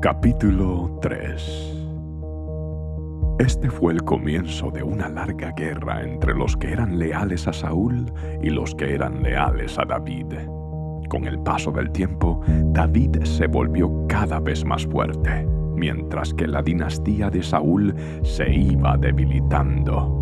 [0.00, 1.76] Capítulo 3
[3.40, 8.12] Este fue el comienzo de una larga guerra entre los que eran leales a Saúl
[8.40, 10.26] y los que eran leales a David.
[11.08, 16.62] Con el paso del tiempo, David se volvió cada vez más fuerte, mientras que la
[16.62, 17.92] dinastía de Saúl
[18.22, 20.14] se iba debilitando.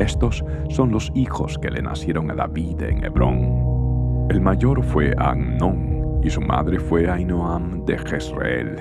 [0.00, 4.26] Estos son los hijos que le nacieron a David en Hebrón.
[4.28, 8.76] El mayor fue Amnón, y su madre fue Ainoam de Jezreel.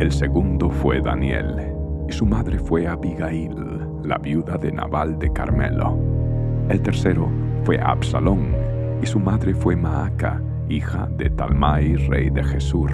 [0.00, 1.74] El segundo fue Daniel,
[2.08, 3.54] y su madre fue Abigail,
[4.02, 5.98] la viuda de Nabal de Carmelo.
[6.68, 7.28] El tercero
[7.64, 8.54] fue Absalón,
[9.02, 12.90] y su madre fue Maaca, hija de Talmai, rey de Jesur.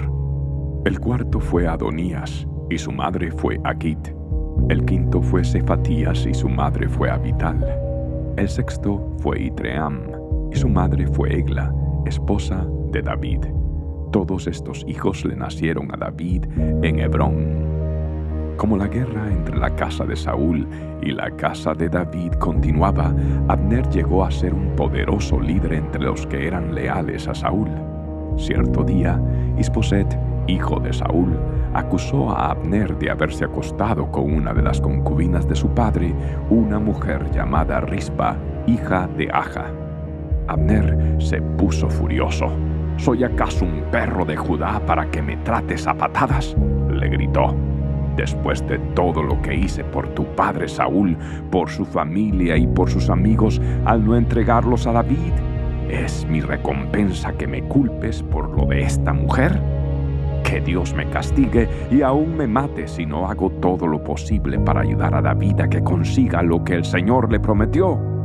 [0.85, 4.09] El cuarto fue Adonías, y su madre fue Aquit.
[4.69, 7.65] El quinto fue Cefatías, y su madre fue Abital.
[8.37, 10.01] El sexto fue Itream,
[10.51, 11.73] y su madre fue Egla,
[12.05, 13.45] esposa de David.
[14.11, 16.45] Todos estos hijos le nacieron a David
[16.81, 17.67] en Hebrón.
[18.57, 20.67] Como la guerra entre la casa de Saúl
[21.01, 23.13] y la casa de David continuaba,
[23.47, 27.69] Abner llegó a ser un poderoso líder entre los que eran leales a Saúl.
[28.37, 29.21] Cierto día,
[29.57, 31.37] Isboset, hijo de Saúl,
[31.73, 36.15] acusó a Abner de haberse acostado con una de las concubinas de su padre,
[36.49, 39.65] una mujer llamada Rispa, hija de Aja.
[40.47, 42.47] Abner se puso furioso.
[42.97, 46.55] ¿Soy acaso un perro de Judá para que me trates a patadas?
[46.89, 47.55] le gritó.
[48.15, 51.15] Después de todo lo que hice por tu padre Saúl,
[51.51, 55.33] por su familia y por sus amigos al no entregarlos a David,
[55.87, 59.61] ¿es mi recompensa que me culpes por lo de esta mujer?
[60.43, 64.81] Que Dios me castigue y aún me mate si no hago todo lo posible para
[64.81, 68.16] ayudar a David a que consiga lo que el Señor le prometió.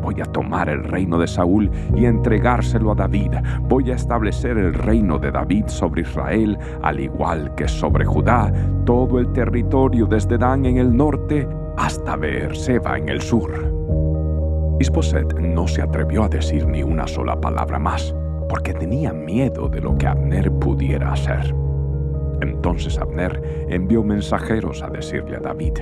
[0.00, 3.32] Voy a tomar el reino de Saúl y entregárselo a David.
[3.62, 8.52] Voy a establecer el reino de David sobre Israel, al igual que sobre Judá,
[8.84, 13.52] todo el territorio desde Dan en el norte hasta Beerseba en el sur.
[14.80, 18.14] Isboset no se atrevió a decir ni una sola palabra más,
[18.48, 21.54] porque tenía miedo de lo que Abner pudiera hacer.
[22.40, 25.74] Entonces Abner envió mensajeros a decirle a David,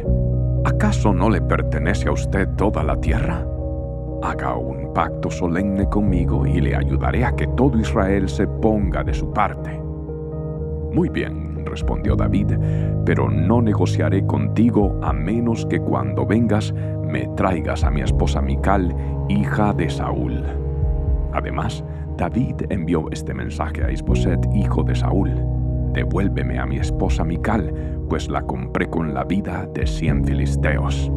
[0.64, 3.46] ¿acaso no le pertenece a usted toda la tierra?
[4.22, 9.14] Haga un pacto solemne conmigo y le ayudaré a que todo Israel se ponga de
[9.14, 9.70] su parte.
[10.92, 12.52] Muy bien, respondió David,
[13.04, 16.72] pero no negociaré contigo a menos que cuando vengas
[17.06, 18.94] me traigas a mi esposa Mical,
[19.28, 20.44] hija de Saúl.
[21.32, 21.84] Además,
[22.16, 25.30] David envió este mensaje a Isboset, hijo de Saúl.
[25.92, 27.72] Devuélveme a mi esposa Mical,
[28.08, 31.10] pues la compré con la vida de cien filisteos.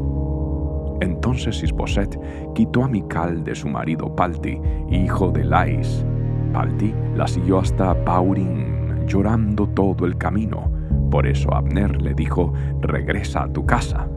[1.02, 2.18] Entonces Isboset
[2.54, 6.06] quitó a Mical de su marido Palti, hijo de Lais.
[6.54, 10.72] Palti la siguió hasta Paurim, llorando todo el camino.
[11.10, 14.08] Por eso Abner le dijo, regresa a tu casa.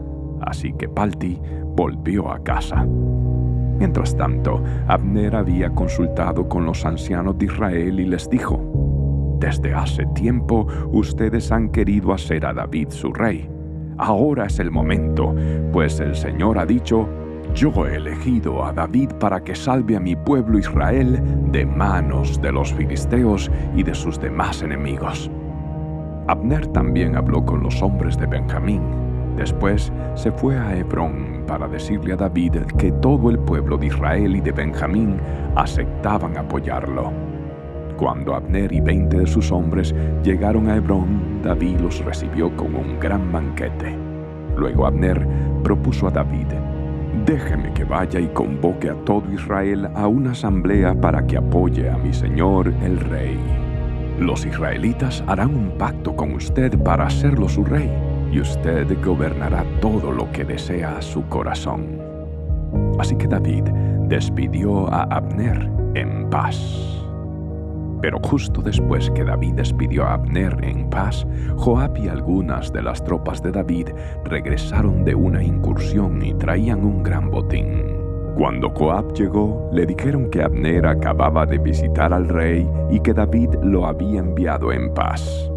[0.41, 1.41] Así que Palti
[1.75, 2.85] volvió a casa.
[2.85, 10.05] Mientras tanto, Abner había consultado con los ancianos de Israel y les dijo, Desde hace
[10.13, 13.54] tiempo ustedes han querido hacer a David su rey
[13.97, 15.33] ahora es el momento,
[15.71, 17.07] pues el Señor ha dicho,
[17.53, 22.51] yo he elegido a David para que salve a mi pueblo Israel de manos de
[22.51, 25.29] los filisteos y de sus demás enemigos.
[26.27, 28.81] Abner también habló con los hombres de Benjamín.
[29.37, 34.35] Después se fue a Hebrón para decirle a David que todo el pueblo de Israel
[34.35, 35.17] y de Benjamín
[35.55, 37.11] aceptaban apoyarlo.
[37.97, 42.99] Cuando Abner y veinte de sus hombres llegaron a Hebrón, David los recibió con un
[42.99, 43.95] gran banquete.
[44.57, 45.25] Luego Abner
[45.63, 46.47] propuso a David,
[47.25, 51.97] déjeme que vaya y convoque a todo Israel a una asamblea para que apoye a
[51.97, 53.39] mi señor el rey.
[54.19, 57.89] Los israelitas harán un pacto con usted para hacerlo su rey,
[58.31, 61.97] y usted gobernará todo lo que desea su corazón.
[62.99, 63.63] Así que David
[64.07, 67.04] despidió a Abner en paz.
[68.01, 71.25] Pero justo después que David despidió a Abner en paz,
[71.55, 73.89] Joab y algunas de las tropas de David
[74.25, 78.05] regresaron de una incursión y traían un gran botín.
[78.35, 83.49] Cuando Joab llegó, le dijeron que Abner acababa de visitar al rey y que David
[83.63, 85.49] lo había enviado en paz.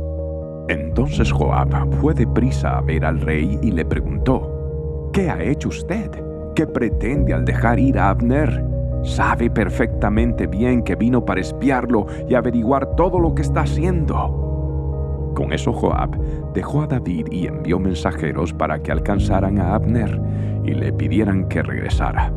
[0.68, 6.10] Entonces Joab fue deprisa a ver al rey y le preguntó, ¿Qué ha hecho usted?
[6.54, 8.77] ¿Qué pretende al dejar ir a Abner?
[9.02, 15.32] Sabe perfectamente bien que vino para espiarlo y averiguar todo lo que está haciendo.
[15.34, 16.18] Con eso Joab
[16.52, 20.20] dejó a David y envió mensajeros para que alcanzaran a Abner
[20.64, 22.32] y le pidieran que regresara.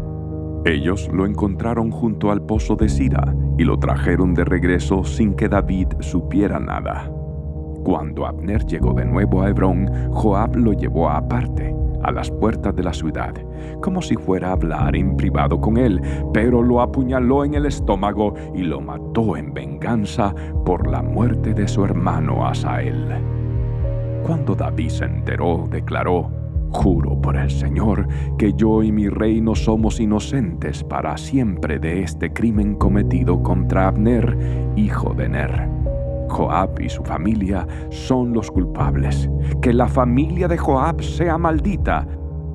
[0.66, 5.50] Ellos lo encontraron junto al pozo de Sira y lo trajeron de regreso sin que
[5.50, 7.12] David supiera nada.
[7.84, 12.84] Cuando Abner llegó de nuevo a Hebrón, Joab lo llevó aparte, a las puertas de
[12.84, 13.34] la ciudad,
[13.82, 16.02] como si fuera a hablar en privado con él,
[16.34, 20.34] pero lo apuñaló en el estómago y lo mató en venganza
[20.66, 23.08] por la muerte de su hermano Asael.
[24.24, 26.30] Cuando David se enteró, declaró,
[26.72, 28.08] Juro por el Señor
[28.38, 34.38] que yo y mi reino somos inocentes para siempre de este crimen cometido contra Abner,
[34.78, 35.81] hijo de Ner.
[36.32, 39.30] Joab y su familia son los culpables.
[39.62, 42.08] Que la familia de Joab sea maldita.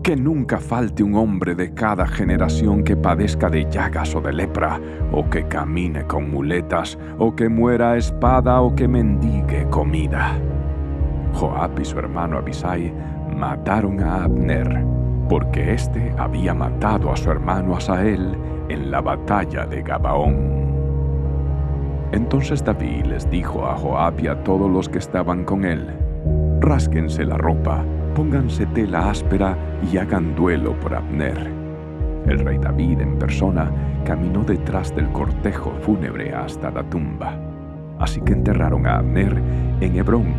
[0.03, 4.81] Que nunca falte un hombre de cada generación que padezca de llagas o de lepra,
[5.13, 10.39] o que camine con muletas, o que muera a espada, o que mendigue comida.
[11.35, 12.93] Joab y su hermano Abisai
[13.37, 14.85] mataron a Abner,
[15.29, 18.37] porque éste había matado a su hermano Asael
[18.69, 20.56] en la batalla de Gabaón.
[22.17, 25.87] Entonces David les dijo a Joab y a todos los que estaban con él,
[26.61, 27.85] Rásquense la ropa,
[28.15, 29.55] pónganse tela áspera
[29.93, 31.37] y hagan duelo por Abner.
[32.27, 33.71] El rey David en persona
[34.07, 37.39] caminó detrás del cortejo fúnebre hasta la tumba.
[37.99, 39.39] Así que enterraron a Abner
[39.83, 40.33] en Hebrón,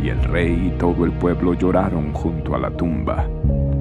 [0.00, 3.26] y el rey y todo el pueblo lloraron junto a la tumba.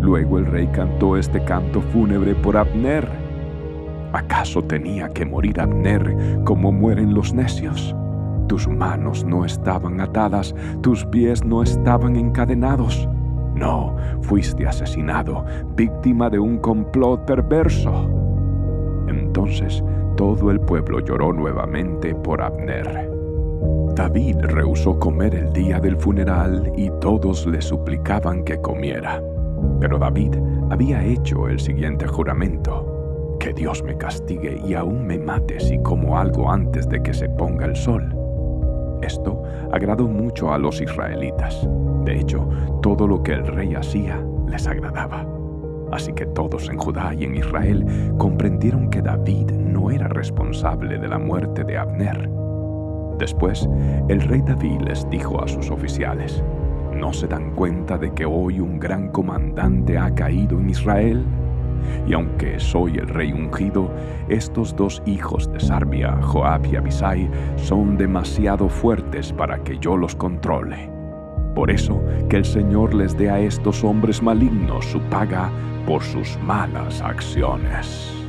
[0.01, 3.22] Luego el rey cantó este canto fúnebre por Abner
[4.13, 6.15] ¿Acaso tenía que morir Abner
[6.45, 7.95] como mueren los necios?
[8.47, 13.09] Tus manos no estaban atadas, tus pies no estaban encadenados.
[13.55, 15.45] No, fuiste asesinado,
[15.75, 18.07] víctima de un complot perverso.
[19.07, 19.83] Entonces
[20.15, 23.09] todo el pueblo lloró nuevamente por Abner.
[23.95, 29.19] David rehusó comer el día del funeral y todos le suplicaban que comiera.
[29.79, 30.35] Pero David
[30.69, 32.92] había hecho el siguiente juramento.
[33.43, 37.27] Que Dios me castigue y aún me mate si como algo antes de que se
[37.27, 38.15] ponga el sol.
[39.01, 39.43] Esto
[39.73, 41.67] agradó mucho a los israelitas.
[42.05, 42.47] De hecho,
[42.81, 45.25] todo lo que el rey hacía les agradaba.
[45.91, 47.85] Así que todos en Judá y en Israel
[48.17, 52.29] comprendieron que David no era responsable de la muerte de Abner.
[53.19, 53.67] Después,
[54.07, 56.41] el rey David les dijo a sus oficiales,
[56.95, 61.25] ¿no se dan cuenta de que hoy un gran comandante ha caído en Israel?
[62.07, 63.91] Y aunque soy el rey ungido,
[64.29, 70.15] estos dos hijos de Sarbia, Joab y Abisai, son demasiado fuertes para que yo los
[70.15, 70.89] controle.
[71.55, 75.51] Por eso, que el Señor les dé a estos hombres malignos su paga
[75.85, 78.22] por sus malas acciones.